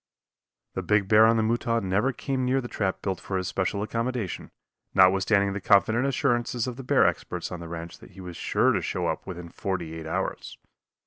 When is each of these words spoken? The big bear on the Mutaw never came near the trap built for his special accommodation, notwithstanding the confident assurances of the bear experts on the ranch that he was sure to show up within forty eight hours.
The 0.73 0.81
big 0.81 1.07
bear 1.07 1.27
on 1.27 1.37
the 1.37 1.43
Mutaw 1.43 1.79
never 1.83 2.11
came 2.11 2.43
near 2.43 2.59
the 2.59 2.67
trap 2.67 3.03
built 3.03 3.19
for 3.21 3.37
his 3.37 3.47
special 3.47 3.83
accommodation, 3.83 4.49
notwithstanding 4.95 5.53
the 5.53 5.61
confident 5.61 6.07
assurances 6.07 6.65
of 6.65 6.75
the 6.75 6.83
bear 6.83 7.05
experts 7.05 7.51
on 7.51 7.59
the 7.59 7.67
ranch 7.69 7.99
that 7.99 8.13
he 8.13 8.19
was 8.19 8.35
sure 8.35 8.71
to 8.71 8.81
show 8.81 9.05
up 9.05 9.27
within 9.27 9.49
forty 9.49 9.93
eight 9.93 10.07
hours. 10.07 10.57